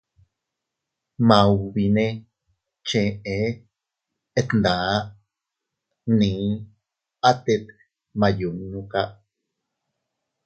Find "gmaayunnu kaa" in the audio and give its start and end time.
8.13-9.09